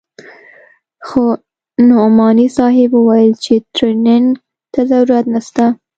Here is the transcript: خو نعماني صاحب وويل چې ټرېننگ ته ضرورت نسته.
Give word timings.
خو 1.07 1.23
نعماني 1.89 2.47
صاحب 2.57 2.89
وويل 2.95 3.31
چې 3.43 3.53
ټرېننگ 3.75 4.27
ته 4.73 4.81
ضرورت 4.91 5.25
نسته. 5.33 5.63